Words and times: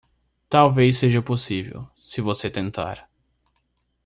Talvez 0.49 0.93
seja 0.97 1.21
possível, 1.21 1.87
se 1.99 2.21
você 2.21 2.49
tentar 2.49 3.07